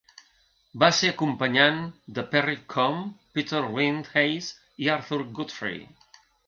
[0.83, 1.77] Va ser acompanyant
[2.17, 2.99] de Perry Com,
[3.37, 4.53] Peter Lind Hayes
[4.87, 5.83] i Arthur Godfrey.